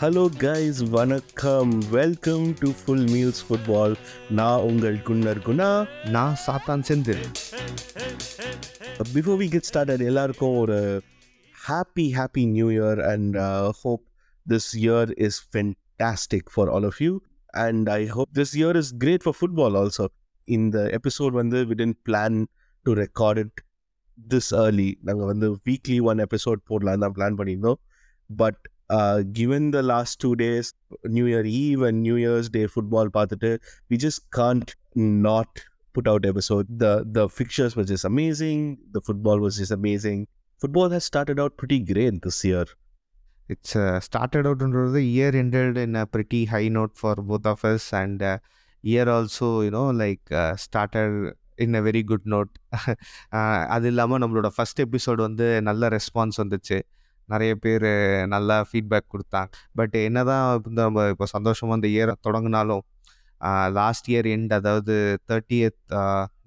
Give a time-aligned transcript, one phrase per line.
[0.00, 1.82] Hello guys வணக்கம்.
[1.90, 3.94] Welcome to full meals football
[4.28, 5.68] நான் உங்கள் குன்னர் குணா.
[6.08, 7.22] நான் Sathan Senthil.
[9.14, 11.02] Before we get started எல்லாருக்கும் ஒரு
[11.68, 13.38] happy happy new year and
[13.82, 14.02] hope
[14.48, 19.22] this year is fantastic for all of you and I hope this year is great
[19.22, 20.06] for football also
[20.44, 22.44] இந்த episode வந்து we didn't plan
[22.82, 23.64] to record it
[24.18, 27.80] this early நாங்கள் வந்து weekly one episode போடலாம் தான் plan பண்ணியிருந்தோம்.
[28.36, 28.62] But
[29.31, 30.69] Given the last two days
[31.17, 33.51] new year eve and new year's day football பார்த்துட்டு
[33.91, 34.71] we just can't
[35.27, 35.57] not
[35.95, 36.67] put out episode.
[36.79, 38.59] The the fixtures were just amazing.
[38.91, 40.19] The football was just amazing.
[40.61, 42.67] Football has started out pretty great this year.
[43.49, 48.23] It's started அவுட்ன்றது year ended in a pretty high note for both of us and
[48.83, 50.25] year also you know like
[50.63, 51.15] started
[51.65, 52.51] in a very good note
[53.75, 56.77] அது இல்லாமல் நம்மளோட first episode வந்து நல்ல response வந்துச்சு
[57.32, 57.86] நிறைய பேர்
[58.34, 59.48] நல்லா feedback கொடுத்தாங்க.
[59.78, 60.46] பட் என்ன தான்
[60.80, 62.84] நம்ம இப்போ சந்தோஷமாக இந்த இயரை தொடங்கினாலும்
[63.78, 64.94] லாஸ்ட் இயர் எண்ட் அதாவது
[65.30, 65.80] தேர்ட்டியத்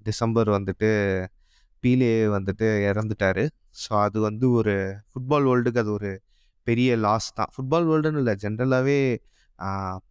[0.08, 0.90] டிசம்பர் வந்துட்டு
[1.84, 3.44] பீலே வந்துட்டு இறந்துட்டாரு.
[3.82, 4.74] ஸோ அது வந்து ஒரு
[5.10, 6.10] ஃபுட்பால் வேர்ல்டுக்கு அது ஒரு
[6.66, 7.50] பெரிய லாஸ் தான்.
[7.54, 9.00] ஃபுட்பால் வேர்ல்டுன்னு இல்லை ஜென்ரலாகவே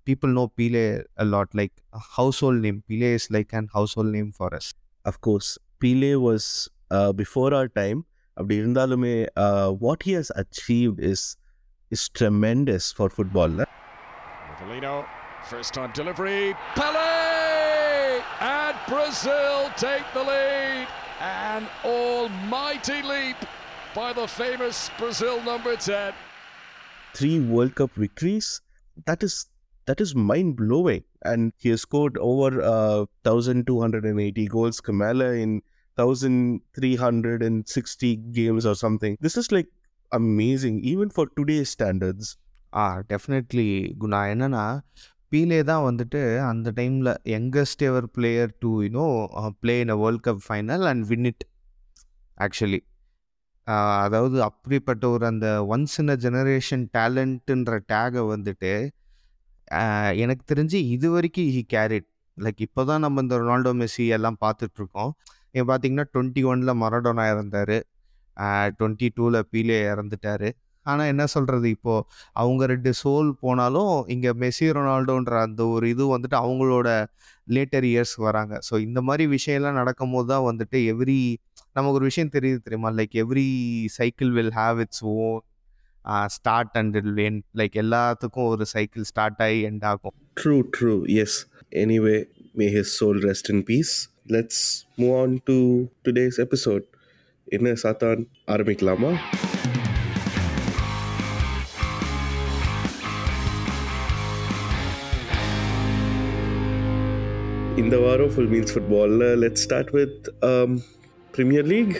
[0.08, 0.86] people know Pele
[1.34, 1.76] lot like
[2.44, 4.70] household name Pele is like and household name for us
[5.12, 5.52] of course
[5.84, 6.50] Pele was
[7.20, 8.00] before our time.
[8.37, 9.15] அப்படி இருந்தாலுமே
[9.85, 11.25] what he has achieved is
[11.97, 13.57] is tremendous for football
[14.55, 14.97] Rivellino,
[15.45, 16.43] first time delivery.
[16.75, 17.13] Pele!
[18.57, 20.87] And Brazil take the lead.
[21.21, 23.41] An almighty leap
[23.95, 26.13] by the famous Brazil number 10.
[27.17, 28.51] Three world cup victories
[29.09, 29.39] that is
[29.89, 31.03] that is mind blowing.
[31.23, 35.51] And he has scored over uh, 1,280 goals, Kamala in
[35.98, 39.18] 1,360 games or something.
[39.20, 39.68] This is like
[40.12, 42.38] amazing, even for today's standards.
[42.74, 43.66] Ah definitely
[44.02, 44.64] Guna என்னன்னா
[45.32, 46.20] Pele தான் வந்துட்டு
[46.50, 49.06] அந்த டைமில் youngest ever player to you know
[49.62, 51.44] play in a world cup final and win it
[52.38, 52.82] actually
[54.06, 58.74] அதாவது அப்படிப்பட்ட ஒரு அந்த once in a generation டேலண்ட்டுன்ற டேகை வந்துட்டு
[60.24, 65.14] எனக்கு தெரிஞ்சு இது வரைக்கும் ஹி கேரிட் லைக் இப்போ தான் நம்ம இந்த ரொனால்டோ மெஸ்ஸி எல்லாம் பார்த்துட்ருக்கோம்
[65.58, 67.78] இங்கே பார்த்தீங்கன்னா டுவெண்ட்டி ஒனில் மரடோனா இறந்தார்.
[68.80, 70.50] டுவெண்ட்டி டூவில் பீலே இறந்துட்டாரு.
[70.86, 72.04] ஆனால் என்ன சொல்கிறது இப்போது
[72.42, 76.90] அவங்க ரெண்டு சோல் போனாலும் இங்கே மெஸ்ஸி ரொனால்டோன்ற அந்த ஒரு இது வந்துட்டு அவங்களோட
[77.56, 78.54] லேட்டர் இயர்ஸ் வராங்க.
[78.68, 81.20] ஸோ இந்த மாதிரி விஷயம்லாம் நடக்கும் போது தான் வந்துட்டு எவ்ரி
[81.78, 82.92] நமக்கு ஒரு விஷயம் தெரியுது தெரியுமா?
[83.00, 83.48] Like every
[83.98, 85.38] cycle will have its own
[86.38, 86.98] start and
[87.28, 90.16] end like எல்லாத்துக்கும் ஒரு சைக்கிள் ஸ்டார்ட் ஆகி எண்ட் ஆகும்.
[90.42, 91.40] True true yes
[91.84, 92.18] anyway
[92.62, 93.96] may his soul rest in peace
[94.28, 94.64] let's
[94.96, 95.58] move on to
[96.06, 96.86] today's episode
[97.48, 99.12] என்ன சாத்தான் ஆரம்பிக்கலாமா?
[107.78, 110.22] இந்த வாரம் full meals ஃபுட்பாலில் let start with
[111.34, 111.96] premier league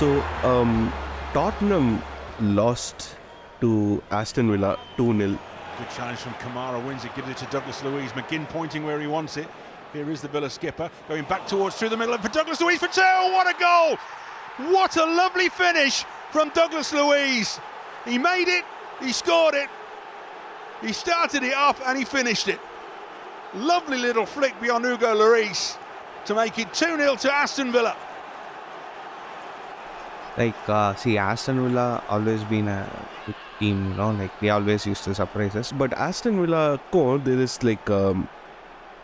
[0.00, 0.08] so
[1.34, 1.90] Tottenham
[2.54, 3.04] lost
[3.60, 3.70] to
[4.10, 5.36] Aston Villa two nil
[5.78, 8.10] Good challenge from Kamara, wins it, gives it to Douglas Louise.
[8.12, 9.46] McGinn pointing where he wants it.
[9.92, 12.78] Here is the Villa skipper, going back towards through the middle, and for Douglas Louise
[12.78, 13.00] for two!
[13.02, 13.96] What a goal!
[14.72, 17.60] What a lovely finish from Douglas Louise.
[18.06, 18.64] He made it,
[19.00, 19.68] he scored it,
[20.80, 22.60] he started it off, and he finished it.
[23.54, 25.76] Lovely little flick beyond Hugo Lloris
[26.24, 27.96] to make it 2-0 to Aston Villa.
[30.38, 32.88] Like, uh, see, Aston Villa always been a
[33.58, 36.62] been a team know like they always use to surprises But Aston Villa
[36.92, 38.18] core, there is like um,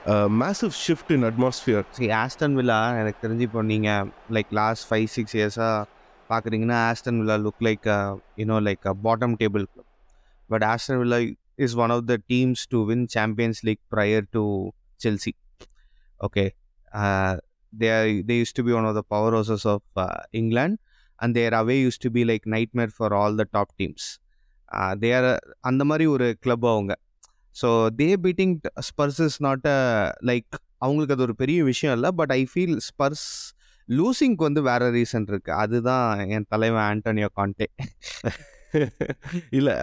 [0.06, 1.82] a massive shift in atmosphere.
[1.98, 5.76] See Aston Villa எனக்கு தெரிஞ்சு இப்போ நீங்கள் like last five six இயர்ஸாக
[6.30, 7.88] பார்க்குறீங்கன்னா Aston Villa look like
[8.42, 9.88] you know like a bottom table club
[10.50, 11.18] but Aston Villa
[11.66, 14.44] is one of the teams to win champions league prior to
[15.00, 15.32] Chelsea
[16.20, 16.44] okay
[17.72, 17.90] they
[18.30, 19.04] they used to be one of the
[19.38, 20.00] powerhouses of
[20.40, 20.78] England
[21.18, 24.08] and their away use to be like nightmare for all the top teams
[24.98, 26.96] there அந்த மாதிரி ஒரு club அவங்க.
[27.62, 28.58] So they beating
[28.88, 33.26] Spurs is not a like அவங்களுக்கு அது ஒரு பெரிய விஷயம் இல்லை பட் ஐ ஃபீல் ஸ்பர்ஸ்
[33.88, 37.66] லூசிங்க்கு வந்து வேற ரீசன் இருக்குது அதுதான் என் தலைவன் ஆண்டோனியோ கான்டே
[39.50, 39.74] இல்லை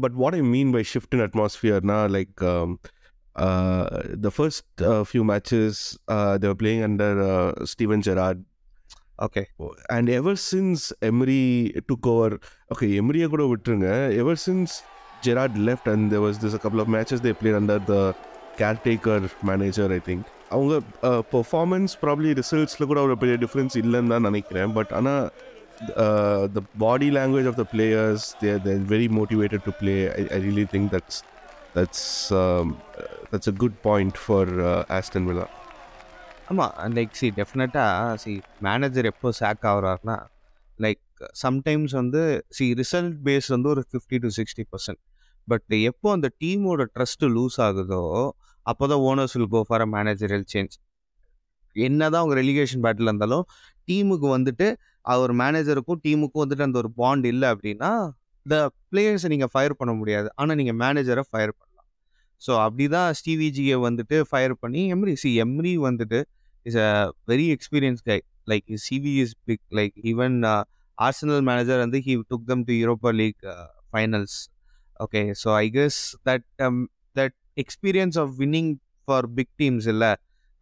[0.00, 2.44] but what I mean by shift in அட்மாஸ்ஃபியர்னா like
[4.20, 5.80] the first few matches
[6.38, 8.47] they're playing under Steven matches
[9.18, 9.42] okay
[9.96, 11.42] and ever since Emery
[11.90, 12.34] took over
[12.74, 13.90] okay எம்ரியை கூட விட்டுருங்க
[14.22, 14.74] ever since
[15.26, 17.96] Gerrard left and there was this couple of matches they played under the
[18.58, 20.74] caretaker manager I think அவங்க
[21.34, 25.24] performance probably ரிசல்ட்ஸில் கூட ஒரு பெரிய difference இல்லைன்னு தான் நினைக்கிறேன் பட் ஆனால்
[26.54, 29.96] the body language of the players they they're very motivated to play
[30.36, 31.20] I really think that's
[31.76, 32.08] that's
[33.32, 34.52] that's a good point for
[34.98, 35.48] Aston Villa point for uh, Aston Villa.
[36.48, 38.32] ஆமாம் like see டெஃபினட்டாக see
[38.66, 40.16] manager எப்போ sack ஆகுறாருனா
[40.78, 41.02] like
[41.42, 42.20] sometimes வந்து
[42.56, 45.00] see result base வந்து ஒரு fifty to sixty percent
[45.48, 48.02] but எப்போ அந்த டீமோட ட்ரஸ்ட்டு லூஸ் ஆகுதோ
[48.66, 50.74] அப்போ தான் owners will go for a managerial change
[51.76, 53.44] என்ன தான் அவங்க ரெலிகேஷன் பேட்டில் இருந்தாலும்
[53.88, 54.66] டீமுக்கு வந்துட்டு
[55.04, 57.90] அவர் மேனேஜருக்கும் டீமுக்கும் வந்துட்டு அந்த ஒரு பாண்ட் இல்லை அப்படின்னா
[58.46, 58.56] இந்த
[58.90, 60.28] பிளேயர்ஸை நீங்கள் ஃபயர் பண்ண முடியாது.
[60.34, 61.86] ஆனால் நீங்கள் மேனேஜரை ஃபயர் பண்ணலாம்.
[62.42, 66.18] ஸோ அப்படி தான் ஸ்டீவிஜியை வந்துட்டு ஃபயர் பண்ணி எம்ரி சி எம்ரி வந்துட்டு
[66.68, 66.90] is a
[67.28, 68.18] very experience guy
[68.48, 70.36] like CV is big like even
[70.98, 73.42] Arsenal manager வந்து he took them to Europa league
[73.92, 74.38] finals
[75.00, 75.98] okay so I guess
[76.28, 76.46] that
[77.16, 78.72] that experience of winning
[79.08, 80.12] for big teams இல்லை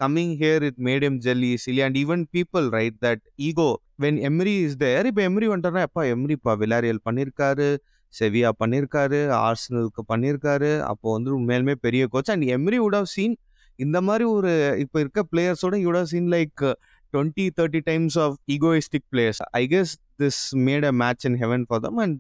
[0.01, 3.69] coming here it made them gel gel easily and even people right that ego
[4.05, 7.69] when Emery is there இப்போ Emery வந்துட்டார்னா எப்பா எம்ரிப்பா Villarreal பண்ணியிருக்காரு
[8.15, 13.35] செவியா பண்ணியிருக்காரு ஆர்சனலுக்கு பண்ணியிருக்காரு அப்போ வந்து உண்மையிலுமே பெரிய coach and Emery would have seen
[13.85, 14.53] இந்த மாதிரி ஒரு
[14.85, 16.63] இப்போ இருக்க பிளேயர்ஸோட you'd have seen like
[17.13, 19.93] twenty thirty times of egoistic players I guess
[20.23, 22.19] this made a match in heaven for them and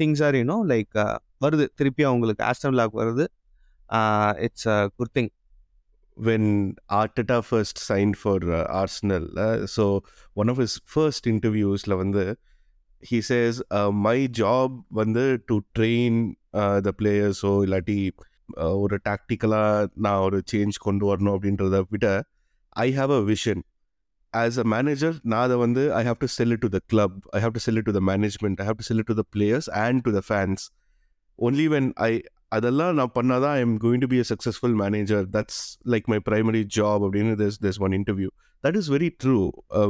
[0.00, 0.98] things are you know like
[1.44, 3.26] வருது திருப்பி அவங்களுக்கு Aston luck வருது
[4.46, 5.32] it's a good thing
[6.16, 6.44] when
[6.90, 9.24] Arteta first signed for uh, Arsenal.
[9.38, 10.02] Uh, so
[10.34, 12.24] one of his first interviews, வந்து,
[13.02, 14.70] he says, uh, my job
[15.00, 16.14] வந்து to train
[16.60, 17.34] uh, the players.
[17.38, 17.98] So இல்லாட்டி
[18.82, 22.06] ஒரு டாக்டிக்கலாக நான் ஒரு change கொண்டு வரணும் அப்படின்றத விட
[22.76, 23.62] I have a vision
[24.34, 27.40] as a manager நான் அதை வந்து I have to sell it to the club I
[27.44, 29.68] have to sell it to the management I have to sell it to the players
[29.84, 30.64] and to the fans
[31.38, 32.12] only when I
[32.56, 35.62] அதெல்லாம் நான் பண்ணாதான் I am going to be a successful manager that's
[35.94, 38.30] like my primary job அப்படின்னு there's there's one interview
[38.64, 39.38] that is very true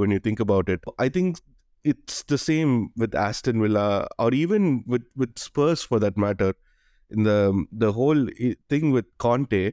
[0.02, 1.36] when you think about it I think
[1.84, 6.48] it's the same with Aston Villa or even with with Spurs for that matter.
[7.10, 8.22] In the the whole
[8.68, 9.72] thing with Conte,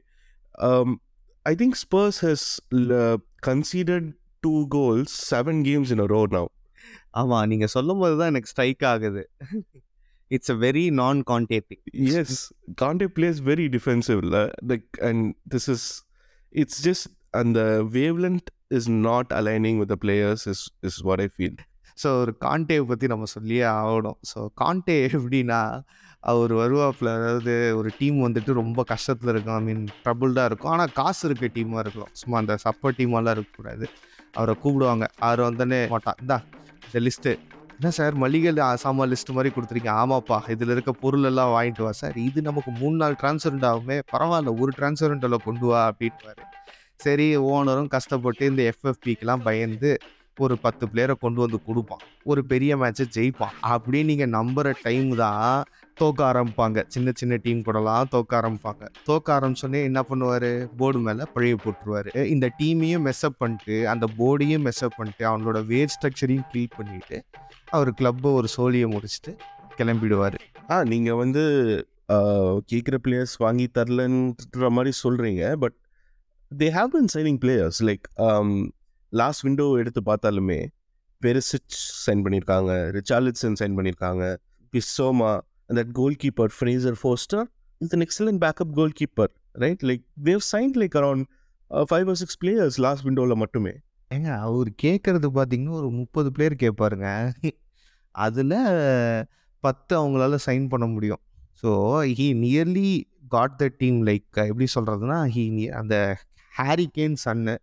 [0.68, 1.00] um,
[1.46, 4.04] I think Spurs has uh, conceded
[4.42, 6.46] two goals seven games in a row now.
[7.20, 9.22] ஆமாம் நீங்கள் சொல்லும் போது தான் எனக்கு strike ஆகுது
[10.36, 11.20] it's a very நான்
[12.12, 12.30] Yes,
[12.82, 15.20] Conte plays very defensive, la- like, and
[15.54, 15.82] this is
[16.62, 17.04] it's just
[17.38, 18.48] and the wavelength
[18.78, 20.46] is not aligning with the players.
[20.52, 21.54] Is is what I feel.
[22.02, 24.18] So ஒரு காண்டேவை பற்றி நம்ம சொல்லியே ஆகணும்.
[24.30, 25.60] So காண்டே எப்படின்னா
[26.32, 29.56] அவர் வருவாப்பில் அதாவது ஒரு டீம் வந்துட்டு ரொம்ப கஷ்டத்தில் இருக்கும்.
[29.60, 30.72] ஐ மீன் ட்ரபுள்டாக இருக்கும்.
[30.74, 32.12] ஆனால் காசு இருக்க டீமாக இருக்கலாம்.
[32.20, 33.86] சும்மா அந்த சப்போர்ட் டீமெல்லாம் இருக்கக்கூடாது
[34.38, 35.06] அவரை கூப்பிடுவாங்க.
[35.26, 36.38] அவர் வந்தோடனே மாட்டான் இந்தா
[36.86, 37.32] இந்த லிஸ்ட்டு
[37.76, 38.50] என்ன சார் மளிகை
[38.82, 39.94] சாமான் லிஸ்ட் மாதிரி கொடுத்துருக்கீங்க.
[40.02, 44.52] ஆமாப்பா இதில் இருக்க பொருள் எல்லாம் வாங்கிட்டு வா சார் இது நமக்கு மூணு நாள் டிரான்ஸ்பரண்ட் ஆகுமே பரவாயில்ல
[44.62, 46.44] ஒரு டிரான்ஸ்பரண்ட்டில் கொண்டு வா அப்படின்வாரு
[47.04, 49.90] சரி ஓனரும் கஷ்டப்பட்டு இந்த எஃப்எஃபிக்கெலாம் பயந்து
[50.44, 52.02] ஒரு பத்து பிளேயரை கொண்டு வந்து கொடுப்பான்.
[52.30, 53.54] ஒரு பெரிய மேட்ச்சை ஜெயிப்பான்.
[53.74, 55.62] அப்படியே நீங்கள் நம்புகிற டைம் தான்
[56.00, 56.84] தோக்க ஆரம்பிப்பாங்க.
[56.94, 58.84] சின்ன சின்ன டீம் கூடலாம் தோக்க ஆரம்பிப்பாங்க.
[59.08, 60.48] தோக்க ஆரம்பிச்சோடனே என்ன பண்ணுவார்?
[60.80, 62.12] போர்டு மேலே பழைய போட்டுருவாரு.
[62.34, 67.18] இந்த டீமையும் மெஸ்அப் பண்ணிட்டு அந்த போர்டையும் மெஸ்அப் பண்ணிட்டு அவங்களோட வேர் ஸ்ட்ரக்சரையும் க்ளீட் பண்ணிவிட்டு
[67.76, 69.34] அவர் கிளப்பை ஒரு சோழியை முடிச்சுட்டு
[69.78, 70.38] கிளம்பிடுவார்.
[70.70, 71.42] ஆ நீங்கள் வந்து
[72.70, 75.76] கேட்குற பிளேயர்ஸ் வாங்கி தரலன்ற மாதிரி சொல்கிறீங்க but
[76.50, 78.06] they have been signing players like
[79.20, 80.60] last window எடுத்து பார்த்தாலுமே
[81.22, 84.24] பெருசிச் சைன் பண்ணியிருக்காங்க ரிச்சார்லிட்சன் சைன் பண்ணியிருக்காங்க
[84.72, 85.32] Bissouma
[85.78, 87.44] that goalkeeper Fraser Forster
[87.80, 89.32] is an excellent backup goalkeeper
[89.64, 91.26] right like they've sign like around
[91.90, 93.72] five or six players last விண்டோவில் மட்டுமே.
[94.10, 97.08] ஏங்க அவர் கேட்குறது பார்த்தீங்கன்னா ஒரு முப்பது பிளேயர் கேட்பாருங்க
[98.14, 98.56] அதில்
[99.64, 101.22] பத்து அவங்களால சைன் பண்ண முடியும்.
[101.60, 101.70] So
[102.18, 102.90] he nearly
[103.34, 105.44] got the team like எப்படி சொல்கிறதுனா ஹீ
[105.80, 105.94] அந்த
[106.52, 107.54] ஹாரி கேன் சன்னு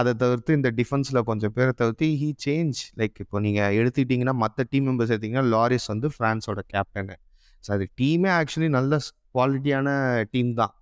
[0.00, 4.86] அதை தவிர்த்து இந்த டிஃபென்ஸில் கொஞ்சம் பேரை தவிர்த்து ஹீ சேஞ்ச் லைக் இப்போ நீங்கள் எடுத்துக்கிட்டிங்கன்னா மற்ற டீம்
[4.88, 7.16] மெம்பர்ஸ் எடுத்திங்கன்னா லாரிஸ் வந்து ஃப்ரான்ஸோட கேப்டனு
[7.64, 8.98] ஸோ அது டீமே ஆக்சுவலி நல்ல
[9.34, 9.88] குவாலிட்டியான
[10.32, 10.72] டீம் தான்.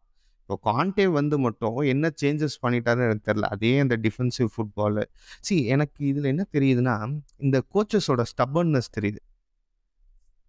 [0.42, 5.02] இப்போ கான்டே வந்து மட்டும் என்ன சேஞ்சஸ் பண்ணிட்டாருன்னு எனக்கு தெரில அதே அந்த டிஃபென்சிவ் ஃபுட்பாலு
[5.48, 6.94] சி எனக்கு இதில் என்ன தெரியுதுன்னா
[7.46, 9.20] இந்த கோச்சஸோட ஸ்டபர்னஸ் தெரியுது.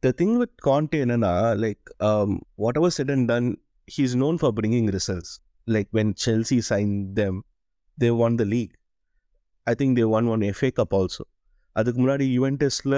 [0.03, 1.33] த திங் வித் கான்டே என்னன்னா
[2.81, 3.49] whatever said and done
[3.87, 5.33] he is known for bringing results
[5.67, 7.39] like when Chelsea sign them
[8.01, 8.73] they won the league
[9.67, 11.23] I think they won one FA Cup also
[11.75, 12.95] அதுக்கு முன்னாடி யுவென்டஸ்ல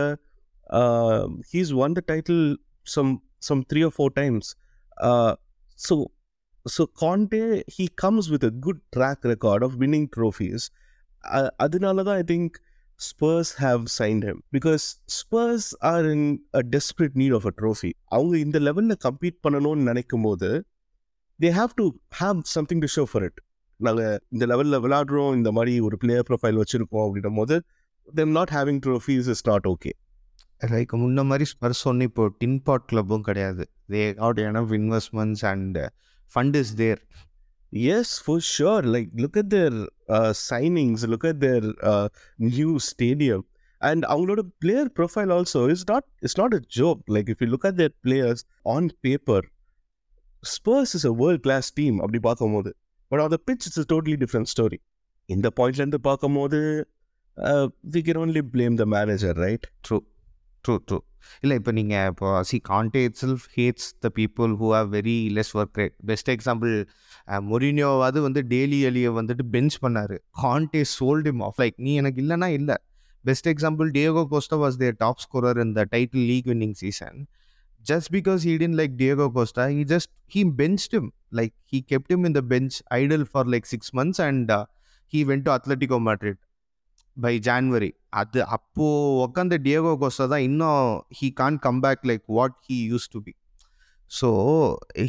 [0.80, 2.42] uh, he's won the title
[2.96, 3.12] some
[3.48, 4.46] some three or four times
[5.10, 5.34] uh,
[5.88, 5.96] so
[6.66, 7.42] so Conte
[7.78, 10.64] he comes with a good track record of winning trophies
[11.38, 12.50] uh, அதனால தான் I think
[13.08, 14.84] Spurs have signed him because
[15.20, 16.22] Spurs are in
[16.54, 17.92] a desperate need of a trophy.
[18.16, 20.50] அவங்க இந்த லெவலில் compete பண்ணணும்னு நினைக்கும் போது
[21.40, 21.86] they have to
[22.22, 23.40] have something to show for it
[23.84, 27.58] நாங்கள் இந்த லெவலில் விளையாடுறோம் இந்த மாதிரி ஒரு பிளேயர் ப்ரொஃபைல் வச்சுருக்கோம் அப்படின்னும் போது
[28.14, 29.92] them not having trophies is not okay
[30.72, 34.04] like முன்ன மாதிரி ஸ்பர்ஸ் ஒன்று இப்போ டின் பாட் கிளப்பும் கிடையாது they
[34.52, 35.80] enough investments and
[36.36, 37.02] fund is there
[38.40, 38.82] sure.
[38.84, 39.72] Like, look at their
[40.10, 43.42] uh, signings, look at their uh, new stadium.
[43.82, 47.02] And அவங்களோட player profile also is not it's not a joke.
[47.08, 49.42] Like if you look at their players on paper,
[50.44, 52.72] Spurs is a world class team அப்படி பார்க்கும்போது
[53.14, 54.80] but on the pitch it's totally different story
[55.26, 56.88] இந்த பாயிண்ட்லேருந்து பார்க்கும்போது
[57.94, 59.98] we we can only the the manager, right true
[60.66, 60.98] true true
[61.42, 65.78] இல்லை இப்போ நீங்கள் இப்போ see Conte itself hates the people who have very less work
[65.82, 66.74] rate best example
[67.52, 70.18] மொரினியோவாவது வந்து daily அலியை வந்துட்டு பெஞ்ச் பண்ணார்.
[70.44, 72.76] Conte sold him off like நீ எனக்கு இல்லைன்னா இல்லை.
[73.26, 77.28] Best example Diego Costa was their top scorer இந்த title league winning season
[77.84, 81.06] just because he didn't like Diego Costa, he just he benched him.
[81.32, 84.66] Like he kept him in the bench idle for like six months, and uh,
[85.14, 86.38] he went to Atletico Madrid
[87.18, 87.92] by January.
[88.22, 88.88] அது அப்போ
[89.26, 90.82] உட்காந்த Diogo Costa தான் இன்னும்
[91.20, 93.34] he can't come back like what he used to be.
[94.18, 94.28] So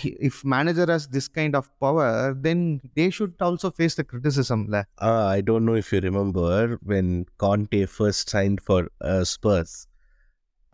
[0.02, 2.10] he- if manager has this kind of power,
[2.46, 2.60] then
[2.98, 4.60] they should also face the criticism.
[4.74, 4.80] la.
[5.08, 6.48] Uh, I don't know if you remember
[6.92, 7.08] when
[7.44, 9.72] Conte first signed for uh, Spurs.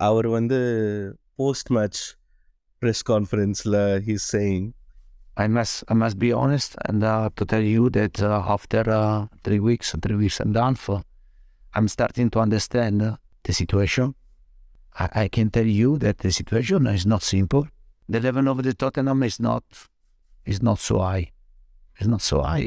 [0.01, 0.59] அவர் வந்து
[1.42, 2.02] post match
[2.82, 3.80] press கான்ஃபரன்ஸில்
[4.10, 4.66] he's saying
[5.38, 9.00] I must I must be honest and uh, to tell you that uh, after uh,
[9.46, 11.00] three weeks, three weeks and a half, uh,
[11.74, 13.10] I'm starting to understand uh,
[13.46, 14.06] the situation.
[14.96, 17.64] I, I can tell you that the situation is not simple.
[18.10, 19.66] The level of the Tottenham is not
[20.48, 21.26] is not so high.
[21.98, 22.64] It's not so high.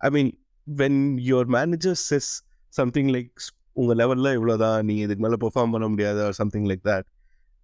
[0.00, 0.32] I mean
[0.66, 0.98] when
[1.28, 2.30] your manager says
[2.72, 3.32] something like
[3.80, 7.06] உங்கள் லெவலில் இவ்வளோ தான் நீங்கள் இதுக்கு மேலே perform பண்ண முடியாது or something like that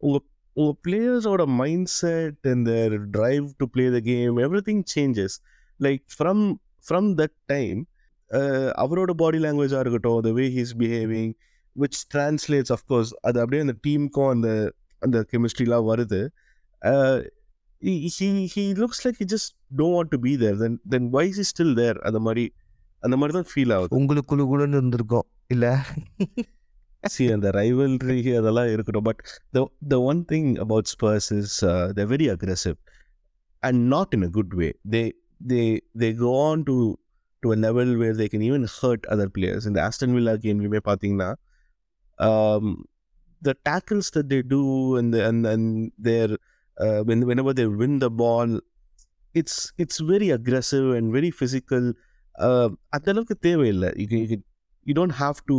[0.03, 5.36] உங்கள் உங்கள் பிளேயர்ஸோட மைண்ட் செட் இந்த drive to play the game everything changes
[5.80, 6.56] like from
[6.90, 7.86] from that time
[8.86, 11.34] அவரோட பாடி லாங்குவேஜாக இருக்கட்டும் the way he's behaving
[11.80, 16.30] which translates of course அது அப்படியே அந்த டீமுக்கும் அந்த அந்த கெமிஸ்ட்ரிலாம் வருது.
[16.86, 17.28] Uh,
[17.86, 20.78] he, he he looks like he just don't then to be there.
[20.92, 22.54] Then அந்த மாதிரி
[23.00, 24.00] அந்த மாதிரி தான் ஃபீல் ஆகுது.
[24.00, 25.76] உங்களுக்குள்ள கூட இருந்திருக்கோம் இல்லை?
[27.15, 29.23] சி அந்த ரைவல்ரி அதெல்லாம் இருக்கட்டும் but
[29.57, 31.57] the the one thing about Spurs is
[31.99, 32.77] the very aggressive
[33.63, 35.03] and not in a good way they
[35.53, 35.63] they
[36.03, 36.77] they go on to
[37.43, 41.31] to a level where they can even hurt other players இந்த Aston villa கேம்லையுமே பார்த்தீங்கன்னா
[43.43, 44.61] the tackles that they do
[44.97, 45.65] and the, and and
[45.99, 46.29] their
[46.77, 48.51] uh, when whenever they win the ball,
[49.35, 51.85] it's it's very aggressive and very physical.
[52.35, 54.47] Uh, அந்த அளவுக்கு தேவையில்லை you, can- you, can-
[54.87, 55.57] you don't have to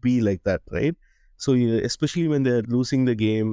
[0.00, 0.96] Be like that, right?
[1.40, 3.50] So you, especially when they're losing the game,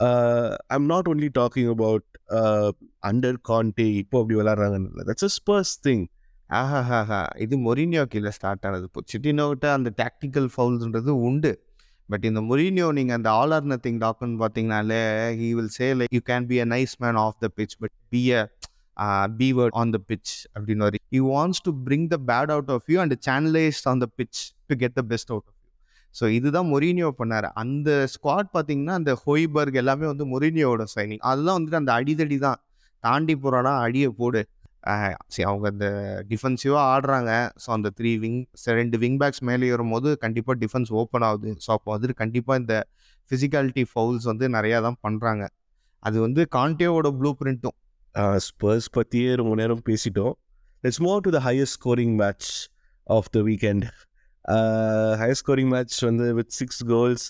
[0.00, 2.70] uh, I'm not only talking about uh,
[3.02, 6.02] under Conte இப்போ அப்படி விளாட்றாங்கன்னு that's a Spurs thing.
[6.50, 7.20] ஆஹாஹாஹா.
[7.44, 11.52] இது Mourinho கீழே start ஆனது இப்போ சிட்டினோவிட்ட அந்த tactical ஃபவுல்ஸ்ன்றது உண்டு.
[12.08, 15.00] But இந்த Mourinho நீங்கள் அந்த ஆல் ஆர் நத்திங் டாக்குன்னு பார்த்தீங்கனாலே
[15.40, 18.22] he will say like you can be a nice man off the pitch but be
[18.38, 18.42] a
[19.40, 22.90] B word on the pitch அப்படின்னு very he wants to bring the bad out of
[22.92, 24.40] you and channelise on the pitch
[24.70, 25.48] to get the best out
[26.18, 27.46] so இதுதான் Mourinho பண்ணார்.
[27.62, 32.60] அந்த squad பார்த்தீங்கன்னா அந்த ஹொய்பர்க் எல்லாமே வந்து மொரினியோட signing அதெல்லாம் வந்துட்டு அந்த அடிதடி தான்.
[33.04, 34.42] தாண்டி போகிறானா அடியை போடு.
[35.34, 35.86] சரி அவங்க அந்த
[36.30, 37.32] டிஃபென்சிவாக ஆடுறாங்க.
[37.62, 38.40] ஸோ அந்த த்ரீ விங்
[38.80, 41.52] ரெண்டு விங் பேக்ஸ் மேலே ஏறும்போது கண்டிப்பாக டிஃபென்ஸ் ஓப்பன் ஆகுது.
[41.64, 42.74] ஸோ அப்போ வந்துட்டு கண்டிப்பாக இந்த
[43.30, 45.44] ஃபிசிக்காலிட்டி ஃபவுல்ஸ் வந்து நிறையா தான் பண்ணுறாங்க
[46.02, 47.76] அது வந்து கான்டேவோட ப்ளூ பிரிண்ட்டும்
[48.46, 50.34] ஸ்பர்ஸ் பற்றியே ரொம்ப நேரம் பேசிட்டோம்.
[50.84, 52.50] Let's move to the highest scoring match
[53.16, 53.86] of the weekend
[55.20, 57.24] highest scoring match வந்து with six goals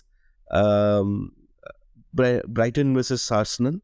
[2.54, 3.78] Brighton versus Arsenal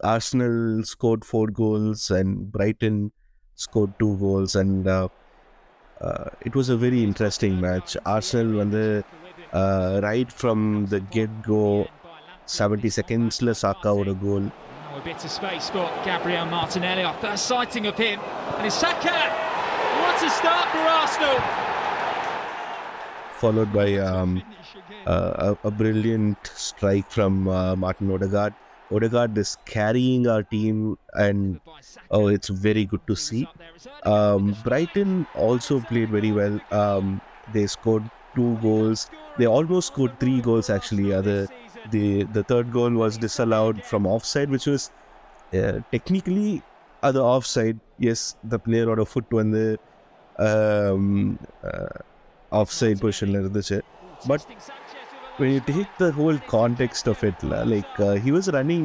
[0.00, 0.60] Arsenal
[0.92, 3.00] scored four goals and Brighton
[3.58, 4.88] scored two goals and
[6.48, 8.84] it was a very interesting match Arsenal வந்து
[10.00, 11.62] right from the get go
[12.58, 14.48] seventy செகண்ட்ஸில் சாக்காவோட goal
[14.88, 17.02] Now a bit of space for Gabriel Martinelli.
[17.02, 18.18] Our first sighting of him.
[18.56, 19.14] And it's Saka!
[20.38, 21.64] Start for Arsenal!
[23.44, 24.42] followed by um,
[25.06, 28.54] uh, a, brilliant strike from uh, Martin Odegaard.
[28.90, 31.60] Odegaard is carrying our team, and
[32.10, 33.46] oh, it's very good to see.
[34.04, 36.60] Um, Brighton also played very well.
[36.70, 37.20] Um,
[37.52, 39.10] they scored two goals.
[39.38, 41.12] They almost scored three goals actually.
[41.12, 41.48] Other
[41.90, 44.90] the the third goal was disallowed from offside, which was
[45.52, 46.62] uh, technically
[47.02, 47.80] other offside.
[47.98, 49.78] Yes, the player or a foot when the
[50.38, 51.94] um, uh,
[52.50, 53.80] offside position இருந்துச்சு
[54.26, 54.42] But
[55.38, 58.84] when you take the whole context of it la, like uh, he was running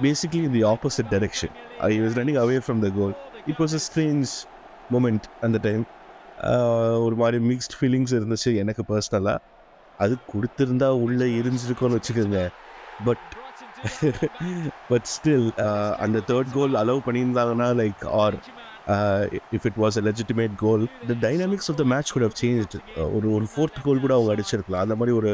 [0.00, 3.12] basically in the opposite direction uh, he was running away from the goal
[3.46, 4.30] it was a strange
[4.90, 5.84] moment அந்த time
[7.06, 9.38] ஒரு மாதிரி mixed feelings இருந்துச்சு எனக்கு பர்சனலாக
[9.98, 12.48] அது கொடுத்திருந்தா உள்ள இருந்திருக்கும்னு வச்சுக்கோங்க
[13.04, 13.26] பட்
[14.88, 15.48] பட் ஸ்டில்
[16.04, 18.36] அந்த தேர்ட் கோல் அலோவ் பண்ணியிருந்தாங்கன்னா like or
[19.56, 22.76] if it was a legitimate goal the dynamics of the match கூட சேஞ்ச்
[23.16, 24.84] ஒரு ஒரு ஃபோர்த் கோல் கூட அவங்க அடிச்சிருக்கலாம்.
[24.86, 25.32] அந்த மாதிரி ஒரு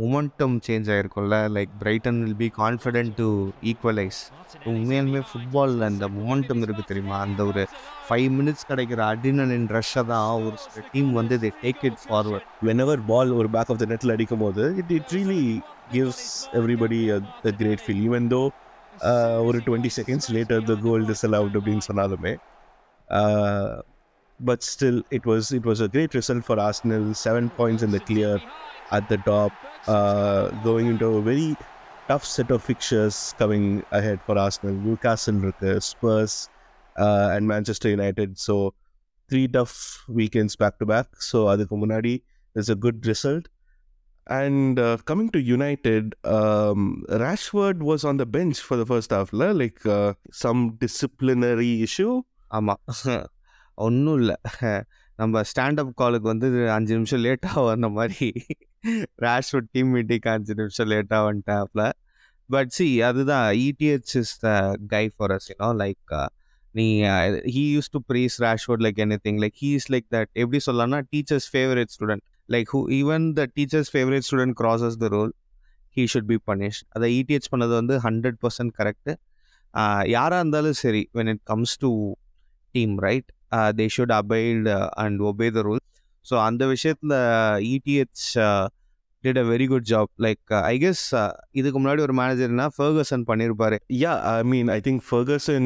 [0.00, 1.36] momentum change ஆயிருக்கும்ல.
[1.54, 3.26] Like Brighton will be confident to
[3.70, 4.20] equalise
[4.72, 7.16] உண்மையாலுமே ஃபுட்பாலில் அந்த மொமெண்டம் இருக்குது தெரியுமா?
[7.26, 7.62] அந்த ஒரு
[8.08, 13.02] ஃபைவ் மினிட்ஸ் கிடைக்கிற அடினலின் ரஷ்ஷை தான் ஒரு சில டீம் வந்து they take it forward whenever
[13.10, 15.42] ball ஒரு பேக் ஆஃப் த நெட்டில் அடிக்கும் போது it it really
[15.94, 16.24] gives
[16.60, 17.00] everybody
[17.62, 18.42] great feel even though
[19.48, 21.04] ஒரு twenty seconds later the goal
[21.40, 22.32] disallowed அப்படின்னு சொன்னாலுமே
[24.40, 28.00] but still it was it was a great result for Arsenal seven points in the
[28.10, 28.42] clear
[28.98, 29.58] at the top
[30.68, 31.50] going into very
[32.10, 33.66] tough set of fixtures coming
[33.98, 34.76] ahead for Arsenal.
[34.86, 36.32] Newcastle இருக்கு Spurs
[36.96, 38.30] uh, and Manchester United.
[38.46, 38.54] So
[39.30, 39.76] three tough
[40.18, 41.08] weekends back to back.
[41.28, 42.14] So அதுக்கு முன்னாடி
[42.56, 43.44] is a good result.
[44.38, 46.10] And coming to United
[47.24, 49.80] Rashford was on the bench for the first the like
[50.42, 52.10] some disciplinary issue
[52.58, 52.82] ஆமாம்
[53.86, 54.36] ஒன்றும் இல்லை.
[55.18, 58.28] நம்ம stand up காலுக்கு வந்து அஞ்சு நிமிஷம் லேட்டாக வந்த மாதிரி
[59.24, 61.82] ரேஷ்வுட் டீம் மீட்டிங்க்கு அஞ்சு நிமிஷம் லேட்டாக வந்துட்டாப்ல.
[62.50, 64.48] பட் சி அதுதான் ETH is the
[64.94, 66.14] guy for us you know like
[66.78, 66.86] நீ
[67.54, 71.48] he use to praise ரேஷ்வுட் like anything like he is like that எப்படி சொல்லலாம்னா teachers
[71.52, 75.32] favourite student like who even the teachers favourite student crosses the role
[75.96, 79.12] he should be punish அதை ETH பண்ணது வந்து hundred percent correct
[80.14, 81.90] யாராக இருந்தாலும் சரி when it comes to
[82.74, 83.28] team right
[83.74, 84.68] they should abide
[85.04, 85.82] and obey the rule
[86.26, 87.16] so அந்த விஷயத்தில்
[87.70, 88.24] ETH
[89.24, 91.02] did a very good job like I guess
[91.52, 95.64] இதுக்கு முன்னாடி ஒரு மேனேஜர்னா ஃபர்கசன் பண்ணியிருப்பாரு yeah I mean I think Ferguson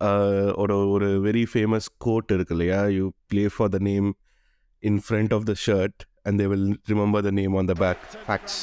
[0.00, 2.80] uh, ஒரு ஒரு very famous quote இருக்கு இல்லையா?
[2.96, 4.08] You play for the name
[4.82, 7.99] in front of the shirt and they will remember the name on the back.
[8.27, 8.59] Facts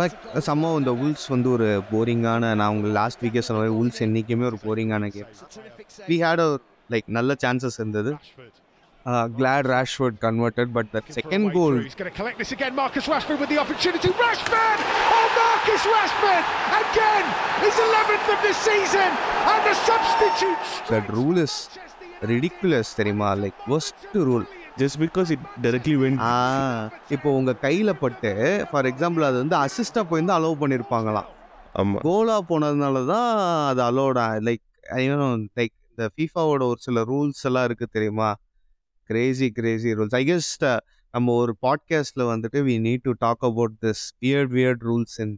[0.00, 4.46] but somehow இந்த உல்ஸ் வந்து ஒரு போரிங்கான நான் உங்களுக்கு last வீக்கே சொன்ன மாதிரி உல்ஸ் என்றைக்குமே
[4.50, 5.30] ஒரு போரிங்கான game
[6.10, 6.48] we had a
[6.90, 8.12] like நல்ல சான்சஸ் இருந்தது
[9.36, 12.72] Claude Rashford converted but the second goal He's going to collect this again.
[12.80, 14.10] Marcus Rashford with the opportunity.
[14.22, 14.80] Rashford!
[15.16, 16.44] Oh, Marcus Rashford!
[16.82, 17.24] Again!
[17.64, 19.10] His 11th of this season!
[19.52, 20.64] And the substitute!
[20.92, 21.58] That rule is
[22.32, 24.46] ridiculous தெரியுமா like worst rule
[24.81, 26.33] Just because it directly went ஆ
[27.09, 28.31] இப்போ உங்க கையில பட்டு
[28.71, 31.29] for example அது வந்து அசிஸ்டா போயிருந்து allow பண்ணியிருப்பாங்களாம்
[31.75, 31.97] ஆமா.
[32.01, 33.29] கோலா போனதுனால தான்
[33.67, 34.63] அது அலோடா லைக்
[34.93, 35.17] ஐயோ
[35.57, 38.29] லைக் இந்த ஃபீஃபாவோட ஒரு சில ரூல்ஸ் எல்லாம் இருக்கு தெரியுமா?
[39.09, 40.49] Crazy crazy rules I guess
[41.13, 45.35] நம்ம ஒரு பாட்காஸ்ட்ல வந்துட்டு we need to talk about this weird weird rules in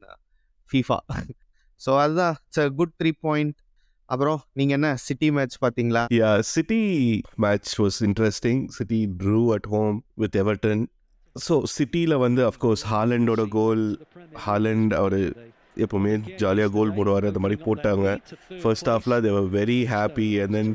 [0.69, 0.99] FIFA
[1.81, 2.35] so அதுதான்.
[2.43, 3.55] It's a good three point
[4.13, 6.81] அப்புறம் நீங்க என்ன சிட்டி மேட்ச் பாத்தீங்களா Yeah, City
[7.37, 8.59] match was interesting.
[8.79, 10.81] City drew at home with Everton.
[11.35, 13.85] So சிட்டியில் வந்து of course ஹாலண்டோட கோல்
[14.45, 15.19] Haaland அவர்
[15.77, 18.07] எப்போவுமே ஜாலியாக கோல் போடுவார் அந்த மாதிரி போட்டாங்க
[18.63, 20.69] ஃபர்ஸ்ட் ஹாஃப்ல they were very happy and then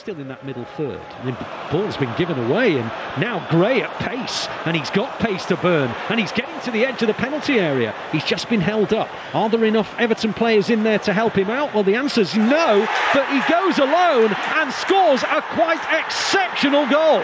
[0.00, 1.00] still in that middle third.
[1.22, 1.38] And
[1.72, 2.90] ball's been given away, and
[3.26, 6.84] now Gray at pace, and he's got pace to burn, and he's getting to the
[6.84, 7.94] edge of the penalty area.
[8.12, 9.08] He's just been held up.
[9.34, 11.74] Are there enough Everton players in there to help him out?
[11.74, 17.22] Well, the answer's no, but he goes alone and scores a quite exceptional goal.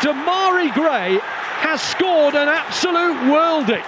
[0.00, 1.18] Damari Gray
[1.64, 3.84] has scored an absolute worldie.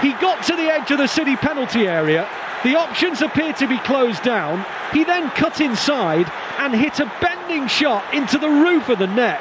[0.00, 2.28] He got to the edge of the City penalty area.
[2.66, 4.66] The options appeared to be closed down.
[4.92, 9.40] He then cut inside and hit a bending shot into the roof of the net.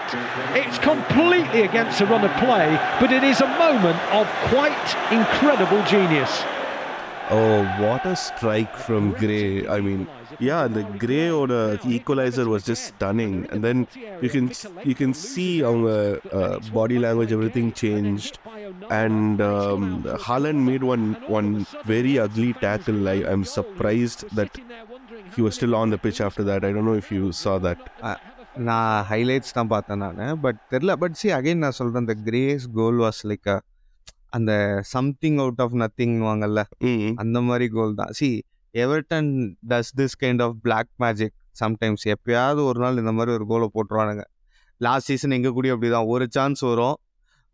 [0.53, 4.77] It's completely against the run of play, but it is a moment of quite
[5.11, 6.43] incredible genius.
[7.31, 9.67] Oh, what a strike from Gray.
[9.67, 10.07] I mean,
[10.39, 13.47] yeah, the Gray or the equalizer was just stunning.
[13.51, 13.87] And then
[14.21, 14.51] you can
[14.83, 18.37] you can see our uh, body language, everything changed.
[18.91, 23.09] And um, Haaland made one one very ugly tackle.
[23.09, 24.55] I, I'm surprised that
[25.35, 26.63] he was still on the pitch after that.
[26.63, 27.79] I don't know if you saw that.
[28.67, 32.99] நான் highlights தான் பார்த்தேன் நான் but தெரில but see again நான் சொல்கிறேன் இந்த grace goal
[33.05, 33.49] was like
[34.35, 37.13] அந்த something out of nothing வாங்கல்ல Mm.
[37.15, 38.07] அந்த மாதிரி கோல் தான்.
[38.09, 38.43] See
[38.73, 43.69] Everton does this kind of black magic sometimes எப்பயாவது ஒரு நாள் இந்த மாதிரி ஒரு கோலை
[43.73, 44.23] போட்டுருவானுங்க.
[44.77, 46.97] லாஸ்ட் சீசன் எங்க கூட அப்படி தான் ஒரு சான்ஸ் வரும்.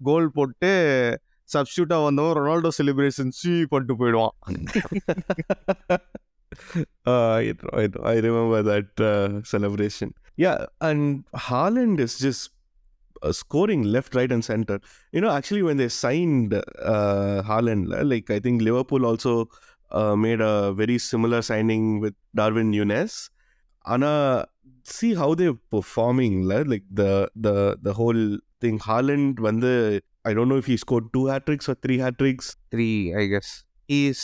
[0.04, 1.20] கோல் போட்டு
[1.54, 4.63] சப்ஸ்டியூட்டாக வந்தவன் ரொனால்டோ செலிப்ரேஷன் சீ பண்ணிட்டு போயிடுவான்.
[7.06, 10.10] Uh, I, I, I remember that uh, celebration.
[10.38, 10.65] Yeah,
[13.33, 14.81] scoring left, right, and center.
[15.12, 19.49] You know, actually, when they signed uh, Haaland, uh, like I think Liverpool also
[19.91, 23.31] uh, made a very similar signing with Darwin Nunes.
[23.85, 24.47] Anna,
[24.85, 26.62] see how they're performing, la?
[26.67, 28.79] like the the the whole thing.
[28.79, 29.73] Haaland வந்து
[30.25, 32.47] I don't know if he scored two hat tricks or three hat tricks.
[32.73, 32.89] Three
[33.21, 33.53] I guess
[33.93, 34.23] he's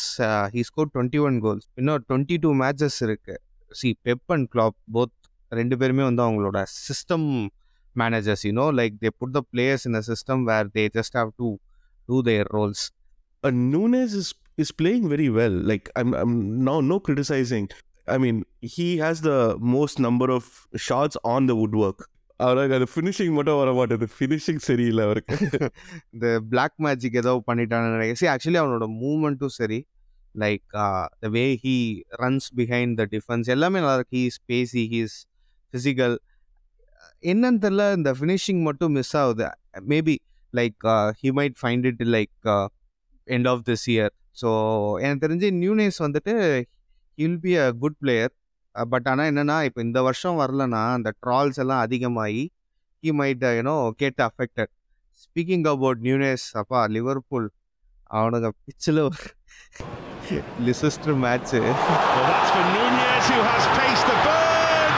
[0.55, 3.35] he score twenty one goals இன்னும் twenty two matches இருக்கு
[3.81, 5.15] C Pep and clap both
[5.59, 7.29] ரெண்டு பேருமே வந்து அவங்களோட system
[8.02, 11.50] managers you know like they put the players in a system where they just have to
[12.06, 12.86] do their roles
[13.48, 14.28] Uh, Nunes is
[14.62, 15.56] is playing very well.
[15.72, 16.32] Like I'm, I'm
[16.68, 17.66] now no criticizing.
[18.14, 18.38] I mean,
[18.76, 19.36] he has the
[19.74, 20.46] most number of
[20.86, 22.00] shots on the woodwork.
[22.46, 24.08] அவருக்கு அது finishing மட்டும் வர மாட்டேது.
[24.18, 25.38] Finishing சரியில்லை அவருக்கு.
[26.10, 28.32] இந்த black magic ஏதோ பண்ணிட்டான்னு நினைக்கிறேன்.
[28.34, 29.80] ஆக்சுவலி அவனோட மூமெண்ட்டும் சரி.
[30.36, 30.66] Like
[31.20, 31.78] the way he
[32.20, 34.18] runs behind the defence எல்லாமே நல்லா இருக்கு.
[34.18, 35.18] ஹீஸ் பேசி ஹீஸ்
[35.72, 36.18] ஃபிசிக்கல்
[37.24, 37.84] என்னன்னு தெரில.
[37.98, 39.48] இந்த ஃபினிஷிங் மட்டும் மிஸ் ஆகுது.
[39.94, 40.16] Maybe
[40.54, 40.88] like
[41.22, 42.50] he might find it like
[43.28, 44.50] end of this year so
[45.04, 46.36] எனக்கு தெரிஞ்சு நியூனேஸ் வந்துட்டு
[47.18, 48.34] he'll be a good player
[48.76, 52.44] but uh, ஆனால் என்னென்னா இப்போ இந்த வருஷம் வரலன்னா அந்த ட்ரால்ஸ் எல்லாம் அதிகமாகி
[53.04, 54.72] he might you know get affected
[55.24, 57.48] speaking about Nunes அப்பா லிவர்பூல்
[58.10, 59.02] அவனுங்க பிச்சில்
[60.68, 64.92] Leicester match Well, that's for Nunez, who has pace to burn.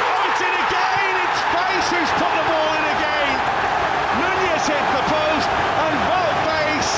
[0.00, 1.12] Oh, it's in again.
[1.24, 3.32] It's Face who's put the ball in again.
[4.20, 5.48] Nunez hits the post,
[5.84, 6.92] and Volt Face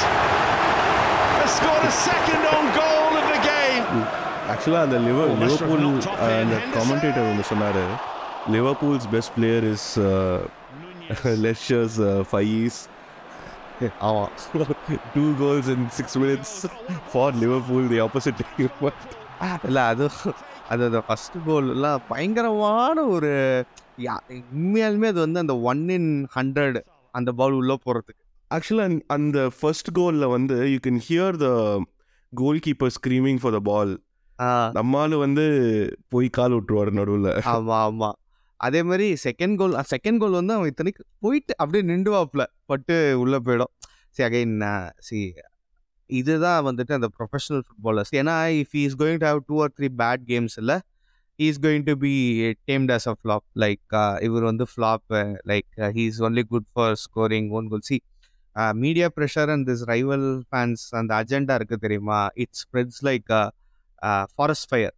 [1.38, 3.86] has scored a second on goal of the game.
[4.64, 5.84] ஆக்சுவலாக அந்த liver Liverpool
[6.26, 6.56] அந்த.
[6.74, 7.78] Commentator ஒன்று சொன்னார்
[8.52, 9.86] Liverpool's best player is
[11.42, 11.96] Leicester's
[12.28, 12.78] Faes
[14.00, 14.30] ஆமாம்
[15.14, 16.54] two goals in six minutes
[17.08, 18.42] for Liverpool the opposite
[19.64, 20.06] இல்லை அது
[20.68, 23.32] அது அந்த ஃபஸ்ட் கோல்லாம் பயங்கரமான ஒரு
[24.02, 24.22] யா-
[24.52, 26.78] உண்மையாலுமே அது வந்து அந்த ஒன் இன் ஹண்ட்ரட்
[27.14, 28.20] அந்த பால் உள்ளே போகிறதுக்கு
[28.50, 31.50] ஆக்சுவலாக அந்த ஃபர்ஸ்ட் கோலில் வந்து you can hear the
[32.64, 33.92] goalkeeper screaming for the ball
[34.78, 35.44] நம்மால் வந்து
[36.12, 37.30] போய் கால் விட்டுருவார் நடுவில்.
[37.54, 38.16] ஆமாம் ஆமாம்
[38.60, 43.72] அதே மாதிரி செகண்ட் கோல் செகண்ட் கோல் வந்து அவன் இத்தனைக்கு போயிட்டு அப்படியே நின்றுவாப்ல பட்டு உள்ளே போயிடும்.
[44.16, 44.56] சரி அகைன்
[45.08, 45.18] சி
[46.10, 50.24] இதுதான் வந்துட்டு அந்த ப்ரொஃபஷனல் ஃபுட்பாலர்ஸ் ஏன்னா if is going to have two or three bad
[50.30, 50.76] games இல்லை
[51.38, 52.12] is going to be
[52.70, 53.94] damned as a flop like
[54.28, 55.14] இவர் வந்து flop
[55.52, 57.98] like he is only good for scoring own goal see
[58.84, 62.20] media pressure and this rival fans அந்த agenda இருக்குது தெரியுமா?
[62.42, 63.30] It spreads like
[64.34, 64.94] forest fire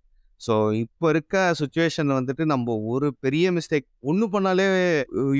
[0.47, 4.67] so இப்போ இருக்க சுச்சுவேஷனில் வந்துட்டு நம்ம ஒரு பெரிய மிஸ்டேக் ஒன்று பண்ணாலே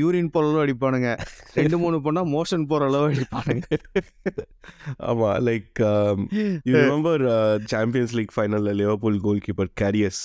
[0.01, 1.11] யூரின் போகிற அளவு அடிப்பானுங்க.
[1.55, 3.67] ரெண்டு மூணு பண்ணால் மோஷன் போகிற அளவு அடிப்பானுங்க
[4.97, 5.81] ஆமாம் like
[6.65, 7.25] you remember
[7.65, 10.23] Champions League ஃபைனலில் Liverpool goalkeeper Karius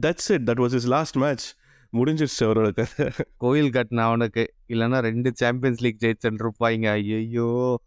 [0.00, 1.46] that's it that was is last match
[1.92, 4.54] முடிஞ்சிருச்சு அவரோட கதை கோயில் கட்டின அவனுக்கு.
[4.68, 7.78] இல்லைன்னா ரெண்டு சாம்பியன்ஸ் லீக் ஜெயிச்சுட்டு இருப்பாங்க ஐயோ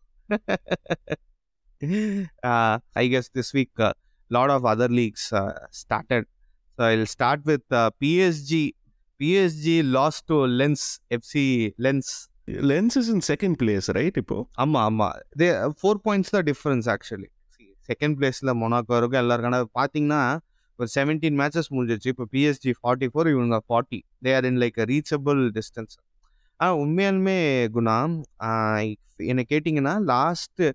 [2.93, 3.84] I guess this week
[4.36, 5.28] lot of other leagues
[5.80, 6.28] started
[6.80, 7.67] so I start with
[8.04, 8.63] PSG
[9.19, 10.86] PSG lost to Lens
[11.17, 11.46] FC
[11.86, 12.12] Lens
[12.69, 14.38] Lens is in second place right இப்போ?
[14.63, 15.48] ஆமாம் ஆமாம் தே
[15.80, 17.30] ஃபோர் பாயிண்ட்ஸ் தான் difference actually
[17.89, 20.22] second பிளேஸில் Monaco இருக்கும் எல்லாருக்கான பார்த்தீங்கன்னா
[20.72, 25.41] இப்போ seventeen matches முடிஞ்சிச்சு இப்போ பிஎஸ்ஜி ஃபார்ட்டி ஃபோர் இவங்க forty they are in like reachable
[25.58, 25.96] distance
[26.60, 27.38] ஆ உண்மையாலுமே
[27.76, 27.98] குணா
[29.26, 30.67] என்னை கேட்டிங்கன்னா லாஸ்ட்டு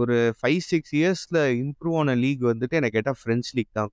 [0.00, 3.90] ஒரு ஃபைவ் சிக்ஸ் இயர்ஸில் இம்ப்ரூவ் ஆன லீக் வந்துட்டு எனக்கு கேட்டால் ஃப்ரெஞ்ச் லீக் தான்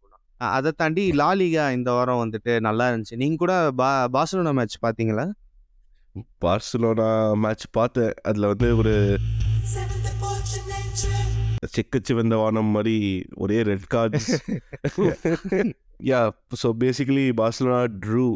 [0.56, 3.20] அதை தாண்டி லா லீகா இந்த வாரம் வந்துட்டு நல்லா இருந்துச்சு.
[3.22, 5.26] நீங்கள் கூட பா பார்சலோனா மேட்ச் பார்த்தீங்களா?
[6.44, 7.10] பார்சலோனா
[7.44, 8.14] மேட்ச் பார்த்தேன்.
[8.30, 8.94] அதில் வந்து ஒரு
[11.76, 12.96] செக்கச்சு வந்த வானம் மாதிரி
[13.44, 14.32] ஒரே red cards
[16.10, 16.22] yeah
[16.62, 18.28] so basically Barcelona drew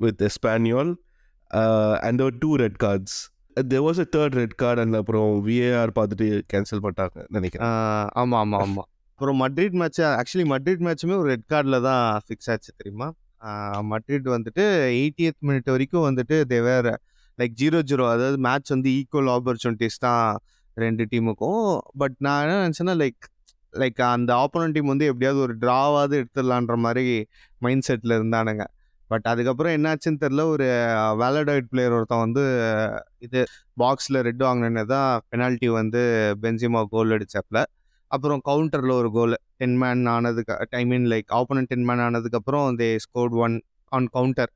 [0.00, 0.92] with Espanyol
[2.08, 3.18] and two red cards
[3.70, 7.72] there was a third red card and அப்புறம் விஏஆர் பார்த்துட்டு கேன்சல் பண்ணிட்டாங்க நினைக்கிறேன்.
[8.20, 12.70] ஆமாம் ஆமாம் ஆமாம் அப்புறம் மட்ரிட் மேட்ச் ஆக்சுவலி மட்ரிட் மேட்ச்சுமே ஒரு ரெட் கார்டில் தான் ஃபிக்ஸ் ஆச்சு
[12.80, 13.08] தெரியுமா?
[13.92, 14.64] மட்ரிட் வந்துட்டு
[15.00, 16.90] எயிட்டியத் மினிட் வரைக்கும் வந்துட்டு they were
[17.38, 20.24] like zero zero அதாவது மேட்ச் வந்து ஈக்குவல் ஆப்பர்ச்சுனிட்டிஸ் தான்
[20.76, 21.66] ரெண்டு டீமுக்கும்
[22.02, 23.24] பட் நான் என்ன நினச்சேன்னா லைக்
[23.74, 27.04] லைக் அந்த ஆப்போனன்ட் டீம் வந்து எப்படியாவது ஒரு ட்ராவாவது எடுத்துடலான்ற மாதிரி
[27.62, 28.64] மைண்ட் செட்டில் இருந்தானுங்க.
[29.10, 30.66] பட் அதுக்கப்புறம் என்னாச்சுன்னு தெரில ஒரு
[31.22, 32.42] வேலடைட் பிளேயர் ஒருத்தன் வந்து
[33.26, 33.40] இது
[33.82, 36.02] பாக்ஸில் ரெட் வாங்கினே தான் பெனால்ட்டி வந்து
[36.44, 37.62] பென்சிமா கோல் அடித்தப்பில்
[38.10, 42.88] அப்புறம் கவுண்டரில் ஒரு கோல் டென் மேன் ஆனதுக்கு I mean like opponent ten man ஆனதுக்கப்புறம் they
[43.04, 43.56] scored one
[43.92, 44.50] on counter.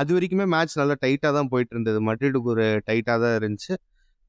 [0.00, 3.74] அது வரைக்குமே மேட்ச் நல்லா டைட்டாக தான் போயிட்டு இருந்தது மட்ரிடுக்கு ஒரு டைட்டாக தான் இருந்துச்சு.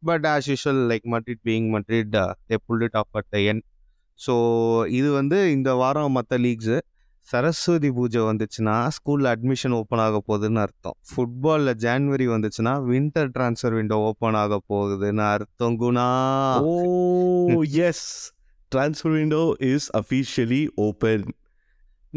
[0.04, 2.12] But as usual like Madrid being Madrid
[2.50, 3.62] they pull it off at the end
[4.20, 4.34] so
[5.00, 6.78] இது வந்து இந்த வாரம் மற்ற லீக்ஸு.
[7.32, 10.96] சரஸ்வதி பூஜை வந்துச்சுன்னா ஸ்கூலில் அட்மிஷன் ஓப்பன் ஆக போகுதுன்னு அர்த்தம்.
[11.10, 16.08] ஃபுட்பாலில் ஜான்வரி வந்துச்சுன்னா வின்டர் ட்ரான்ஸ்ஃபர் விண்டோ ஓப்பன் ஆக போகுதுன்னு அர்த்தம் Guna.
[16.72, 16.76] Oh
[17.88, 18.06] yes
[18.72, 21.26] transfer window is officially open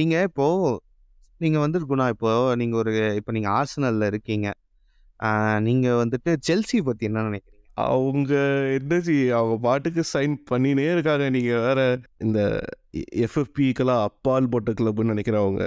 [0.01, 0.77] நீங்கள் இப்போது
[1.45, 4.49] நீங்கள் வந்து குணா இப்போ நீங்கள் ஒரு இப்போ நீங்கள் ஆர்சனலில் இருக்கீங்க.
[5.69, 7.58] நீங்கள் வந்துட்டு செல்சி பற்றி என்ன நினைக்கிறீங்க?
[7.87, 8.33] அவங்க
[8.79, 11.25] என்னஜி அவங்க பாட்டுக்கு சைன் பண்ணினே இருக்காங்க.
[11.37, 11.81] நீங்கள் வேற
[12.27, 12.41] இந்த
[13.25, 15.63] எஃப்எஃபிக்கெல்லாம் அப்பால் போட்ட கிளப்னு நினைக்கிறவங்க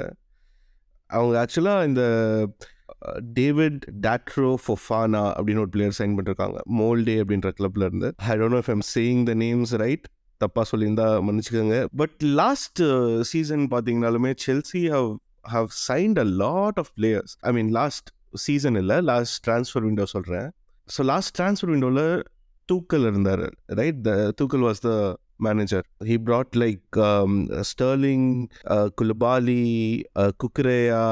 [1.09, 1.35] அவங்க.
[1.43, 2.03] ஆக்சுவலாக இந்த
[3.37, 6.57] டேவிட் டாட்ரோ ஃபொஃபானா அப்படின்னு ஒரு பிளேயர் சைன் பண்ணிருக்காங்க.
[6.79, 8.09] மோல்டே அப்படின்ற கிளப்ல இருந்து.
[8.31, 10.07] I don't know if I'm saying the names right
[10.41, 11.77] தப்பாக சொல்லியிருந்தா மன்னிச்சுக்கோங்க.
[12.01, 12.81] But last
[13.31, 15.09] season பார்த்தீங்கனாலுமே Chelsea have
[15.55, 18.09] have signed a lot of players I mean last
[18.45, 20.49] season இல்லை லாஸ்ட் ட்ரான்ஸ்ஃபர் விண்டோ சொல்கிறேன்
[20.87, 22.05] ஸோ லாஸ்ட் ட்ரான்ஸ்ஃபர் விண்டோவில்
[22.69, 23.43] தூக்கல் இருந்தார்
[23.79, 24.91] right the Tuchel was the
[25.45, 26.97] manager he brought like
[27.69, 28.27] Sterling
[28.99, 29.63] Koulibaly
[30.43, 31.05] Cucurella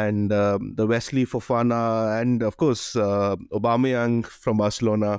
[0.00, 0.32] and
[0.74, 1.82] the Wesley Fofana
[2.18, 2.86] and of course
[3.58, 5.12] Aubameyang from Barcelona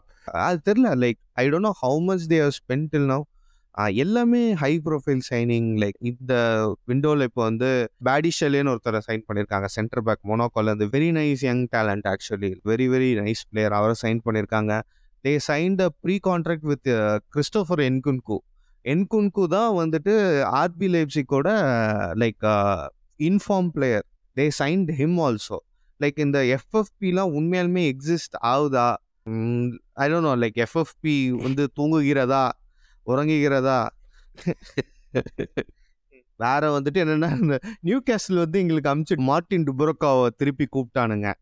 [0.44, 3.24] அது தெரில like I don't know how much they have spend till now
[4.02, 6.34] எல்லாமே high profile signing like இந்த
[6.90, 7.70] விண்டோவில் இப்போ வந்து
[8.08, 13.10] பேடிஷலேன்னு ஒருத்தரை sign பண்ணியிருக்காங்க centre back மொனோகால் இந்த very nice young talent actually very very
[13.22, 14.74] nice player அவரை சைன் பண்ணியிருக்காங்க
[15.26, 16.90] they sign the pre contract with
[17.34, 18.38] Christopher Nkunku
[18.86, 20.14] Nkunku தான் வந்துட்டு
[20.62, 21.50] RB லைப்ஸிக்கோட
[22.24, 22.46] like
[23.20, 24.06] in form player
[24.38, 25.58] they signed him also
[26.00, 28.88] like இந்த எஃப்எஃபிலாம் உண்மையாலுமே exist ஆகுதா?
[30.04, 31.16] I don't know like FFP
[31.46, 32.44] வந்து தூங்குகிறதா?
[33.08, 33.90] உறங்குகிறதா
[36.40, 41.34] வேற வந்துட்டு என்னன்னா இந்த நியூ கேஸ்டில் வந்து எங்களுக்கு அமிச்சு மார்டின் டுபுரோக்காவை திருப்பி கூப்பிட்டானுங்க.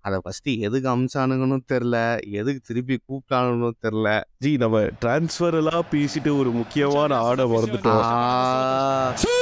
[0.00, 2.20] அதை ஃபஸ்ட்டு எதுக்கு அமிச்சானுங்கன்னு தெரில.
[2.30, 4.22] எதுக்கு திருப்பி கூப்பிட்டானுன்னு தெரில.
[4.38, 9.14] ஜி நம்ம ட்ரான்ஸ்ஃபர் எல்லாம் பேசிட்டு ஒரு முக்கியமான ஆடை மறந்துட்டோம்.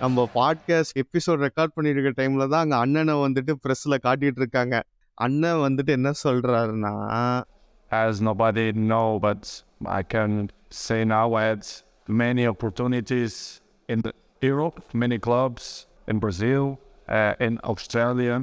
[0.00, 4.82] நம்ம பாட்காஸ்ட் எபிசோட் ரெக்கார்ட் பண்ணிட்டு இருக்க டைம்ல தான் அங்கே அண்ணனை வந்துட்டு ப்ரெஸ்ஸில் காட்டிட்டு இருக்காங்க.
[5.18, 7.44] அண்ணன் வந்துட்டு என்ன சொல்றாருன்னா
[7.93, 9.41] as nobody know, but
[9.85, 11.63] I can say now I had
[12.07, 15.63] many opportunities in the Europe, many clubs
[16.07, 18.35] in Brazil, uh, in Australia,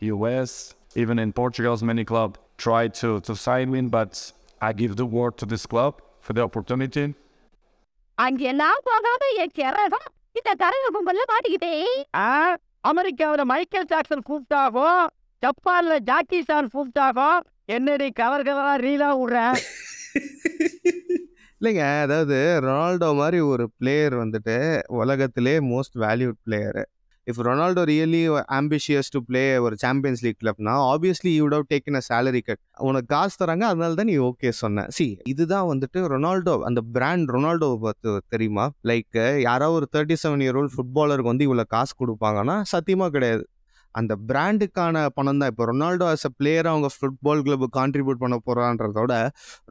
[0.00, 5.06] US, even in Portugal's many club tried to, to sign me, but I give the
[5.06, 7.06] word to this club for the opportunity.
[8.18, 12.58] அங்கே நான் போகாம என் கிரகம் இந்த கரக கும்பல்ல மாட்டிக்கிட்டேன்
[12.90, 14.90] அமெரிக்காவில் Michael Jackson கூப்பிட்டாகோ
[15.42, 17.28] ஜப்பான்ல Jackie Chan கூப்பிட்டாகோ
[17.69, 19.57] என்னடி cover கவரா ரீலா விடுறேன்
[21.61, 24.55] இல்லைங்க அதாவது ரொனால்டோ மாதிரி ஒரு பிளேயர் வந்துட்டு
[24.97, 26.83] உலகத்திலே most valued player
[27.27, 28.21] if Ronaldo really
[28.57, 33.09] ambitious to play ஒரு Champions League கிளப்னா obviously you have taken a salary cut உனக்கு
[33.15, 34.85] காசு தராங்க அதனால தான் நீ ஓகே சொன்ன.
[34.97, 38.67] சி இதுதான் வந்துட்டு ரொனால்டோ அந்த பிராண்ட் ரொனால்டோ பார்த்து தெரியுமா?
[38.91, 43.45] லைக் யாராவது ஒரு தேர்ட்டி செவன் இயர் ஓல்ட் ஃபுட்பாலருக்கு வந்து இவ்வளோ காசு கொடுப்பாங்கன்னா சத்தியமாக கிடையாது.
[43.99, 45.51] அந்த பிராண்டுக்கான பணம் தான்.
[45.53, 49.13] இப்போ ரொனால்டோ ஆஸ் அ பிளேயராக அவங்க ஃபுட்பால் கிளப்பு கான்ட்ரிபியூட் பண்ண போகிறான்றதோட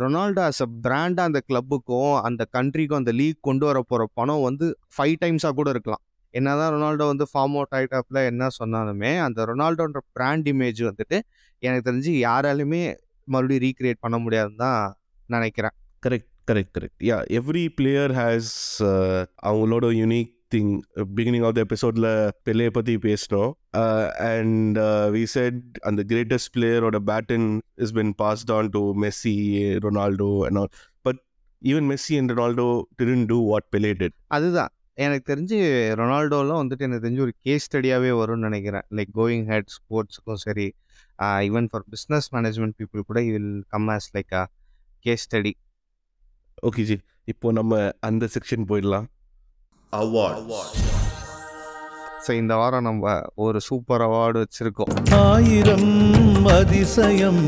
[0.02, 4.68] ரொனால்டோ ஆஸ் அ பிராண்டாக அந்த கிளப்புக்கும் அந்த கண்ட்ரிக்கும் அந்த லீக் கொண்டு வர போகிற பணம் வந்து
[4.96, 6.02] ஃபைவ் டைம்ஸாக கூட இருக்கலாம்.
[6.34, 11.18] என்ன தான் ரொனால்டோ வந்து ஃபார்ம் அவுட் ஆகிட்டாப்பில் என்ன சொன்னாலுமே அந்த ரொனால்டோன்ற பிராண்ட் இமேஜ் வந்துட்டு
[11.62, 12.82] எனக்கு தெரிஞ்சு யாராலையுமே
[13.28, 14.80] மறுபடியும் ரீக்ரியேட் பண்ண முடியாதுன்னு தான்
[15.28, 15.74] நினைக்கிறேன்.
[16.06, 18.52] Correct correct correct yeah every player has
[19.48, 20.72] அவங்களோட unique thing
[21.16, 22.08] beginning of the எபிசோடில்
[22.46, 23.52] பெல்லையை பற்றி பேசினோம்.
[24.30, 24.78] அண்ட்
[25.14, 27.48] வி செட் அந்த greatest பிளேயரோட baton
[27.86, 29.34] is been passed on to Messi
[29.86, 30.72] Ronaldo and all
[31.06, 31.20] but
[31.62, 32.68] even Messi and Ronaldo
[33.02, 34.72] didn't do what Pele did அதுதான்.
[35.04, 35.56] எனக்கு தெரிஞ்சு
[36.00, 38.86] ரொனால்டோலாம் வந்துட்டு எனக்கு தெரிஞ்சு ஒரு கேஸ் ஸ்டடியாகவே வரும்னு நினைக்கிறேன்.
[38.96, 40.68] லைக் கோயிங் ஹெட் ஸ்போர்ட்ஸுக்கும் சரி
[41.48, 44.34] even for business management people கூட will come as like
[45.04, 45.52] case study
[46.66, 46.96] okay ji
[47.32, 47.78] இப்போ நம்ம
[48.08, 49.06] அந்த செக்ஷன் போயிடலாம்.
[49.92, 50.84] அவார்ட்
[52.24, 53.12] ஸோ இந்த வாரம் நம்ம
[53.44, 54.94] ஒரு சூப்பர் அவார்டு வச்சுருக்கோம்.
[55.16, 55.92] ஆயிரம்
[56.54, 57.44] அதிசயம்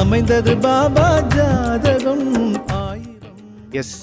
[0.00, 2.28] அமைந்தது பாபா ஜாதகம்.
[2.78, 3.40] ஆயிரம்
[3.80, 3.96] எஸ்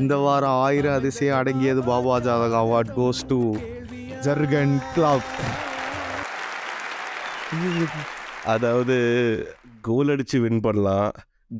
[0.00, 3.40] இந்த வாரம் ஆயிரம் அதிசயம் அடங்கியது பாபா ஜாதகம் award goes to
[4.26, 5.30] Jurgen Klopp
[8.54, 8.96] அதாவது
[9.88, 11.10] கோல் அடித்து வின் பண்ணலாம்.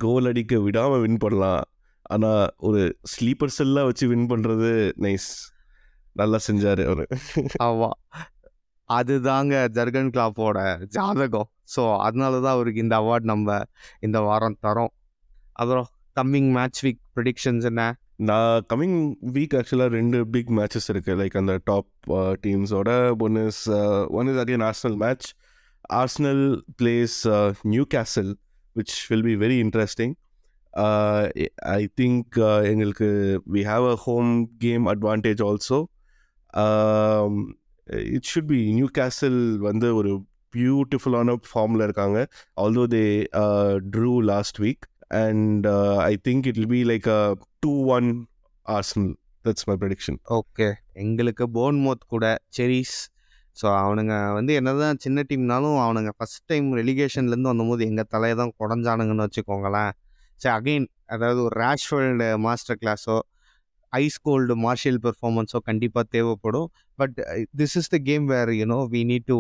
[0.05, 1.65] கோல் அடிக்க விடாமல் வின் பண்ணலாம்.
[2.15, 4.73] ஆனால் ஒரு ஸ்லீப்பர் செல்லாக வச்சு வின் பண்ணுறது
[5.05, 5.29] நைஸ்
[6.21, 7.05] நல்லா செஞ்சார் அவர்.
[7.67, 7.99] ஆமாம்
[8.89, 10.59] அதுதாங்க ஜர்கன் கிளாப்போட
[10.97, 11.49] ஜாதகம்.
[11.75, 13.57] ஸோ அதனால தான் அவருக்கு இந்த அவார்ட் நம்ம
[14.07, 14.93] இந்த வாரம் தரோம்.
[15.61, 17.83] அப்புறம் கம்மிங் மேட்ச் வீக் ப்ரிடிக்ஷன்ஸ் என்ன?
[18.29, 19.01] நான் கம்மிங்
[19.37, 21.91] வீக் ஆக்சுவலாக ரெண்டு பிக் மேட்சஸ் இருக்குது லைக் அந்த top
[22.45, 22.91] டீம்ஸோட
[23.27, 23.63] one is
[24.19, 25.27] one is again Arsenal match
[26.03, 26.45] Arsenal
[26.81, 27.17] plays
[27.97, 28.31] Newcastle
[28.77, 30.15] which will be very interesting
[31.77, 32.39] I think
[32.73, 33.11] எங்களுக்கு
[33.57, 34.33] we have a home
[34.65, 35.79] game advantage also
[38.17, 38.61] it should be
[38.99, 40.13] Newcastle வந்து ஒரு
[40.55, 42.19] பியூட்டிஃபுல்லான ஃபார்மில் இருக்காங்க.
[42.63, 43.05] Although they
[43.95, 44.87] drew last week
[45.25, 45.67] and
[46.13, 47.21] I think it will be like a
[47.61, 48.09] two one
[48.67, 49.13] Arsenal
[49.45, 50.69] that's my prediction okay
[51.05, 52.27] எங்களுக்கு phone மோத் கூட
[52.59, 52.97] cherish
[53.57, 59.27] so அவனுங்க வந்து என்னதான் சின்ன டீம்னாலும் அவனுங்க ஃபஸ்ட் டைம் ரெலிகேஷன்லேருந்து வந்தபோது எங்கள் தலையை தான் குடஞ்சானுங்கன்னு
[59.27, 59.93] வச்சுக்கோங்களேன்.
[60.41, 63.17] சரி அகெயின் அதாவது ஒரு ரேஷ்வர்ல்டு மாஸ்டர் கிளாஸோ
[64.03, 66.69] ஐஸ் கோல்டு மார்ஷியல் பெர்ஃபார்மன்ஸோ கண்டிப்பாக தேவைப்படும்.
[66.99, 67.17] But
[67.63, 69.39] this is the game where you know we need to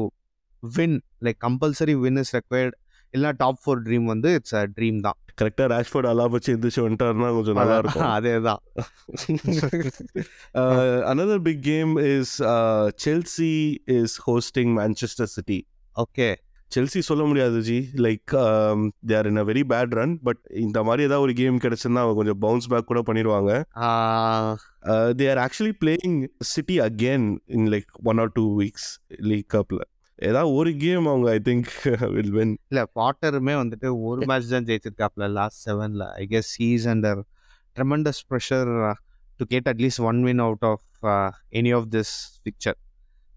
[0.63, 2.77] win like compulsory win is required
[3.15, 5.19] இல்லை டாப் ஃபோர் ட்ரீம் வந்து இட்ஸ் அ ட்ரீம் தான்.
[5.41, 8.11] கரெக்டாக ரேஷ்ஃபோர்ட் அலாம் வச்சு எந்திரிச்சு வந்துட்டாருன்னா கொஞ்சம் நல்லா இருக்கும்.
[8.17, 8.61] அதே தான்
[11.13, 15.61] another big game is uh, Chelsea is hosting Manchester City.
[15.97, 16.29] Okay
[16.73, 17.77] Chelsea சொல்ல முடியாது ji.
[18.05, 18.33] Like
[19.03, 22.19] they are in a very bad run but இந்த மாதிரி ஏதாவது ஒரு கேம் கிடைச்சுன்னா அவங்க
[22.21, 23.53] கொஞ்சம் பவுன்ஸ் பேக் கூட பண்ணிடுவாங்க
[25.19, 26.19] they are actually playing
[26.51, 27.27] City again
[27.57, 28.89] in like one or two weeks
[29.31, 29.85] League கப்பில்
[30.19, 31.71] ஏதாவது ஒரு கேம் அவங்க ஐ திங்க்
[32.15, 37.21] வில் வின் இல்லை பாட்டருமே வந்துட்டு ஒரு மேட்ச் தான் ஜெயிச்சிருக்காப்ல லாஸ்ட் செவனில் I guess she's under
[37.77, 38.71] tremendous pressure
[39.41, 40.87] to get at least one win out of
[41.61, 42.15] any of this
[42.47, 42.79] fixture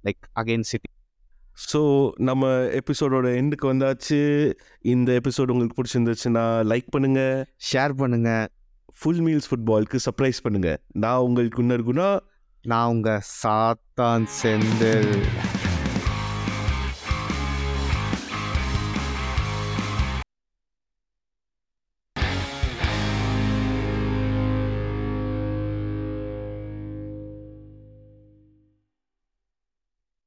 [0.03, 0.89] like again City
[1.71, 4.53] so நம்ம எபிசோடோட எண்டுக்கு வந்தாச்சு.
[4.81, 7.45] இந்த எபிசோடு உங்களுக்கு பிடிச்சிருந்துச்சுன்னா லைக் பண்ணுங்க.
[7.73, 8.47] ஷேர் பண்ணுங்க.
[8.99, 10.81] ஃபுல் மீல்ஸ் ஃபுட்பாலுக்கு சர்ப்ரைஸ் பண்ணுங்க.
[10.91, 12.19] நான் உங்களுக்கு குன்னர் குணா.
[12.61, 15.15] நான் உங்கள் சாத்தான் செந்தில்.